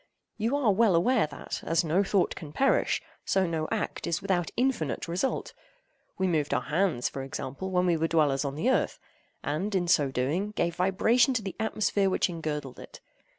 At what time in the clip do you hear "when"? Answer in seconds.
7.69-7.85